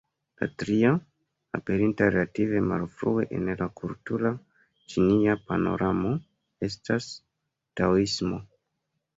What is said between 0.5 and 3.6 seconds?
tria, aperinta relative malfrue en